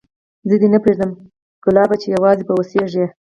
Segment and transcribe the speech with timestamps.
[0.49, 1.11] زه دي نه پرېږدم
[1.63, 3.05] ګلابه چي یوازي به اوسېږې